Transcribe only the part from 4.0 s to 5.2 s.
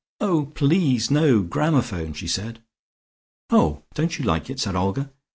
you like it?" said Olga.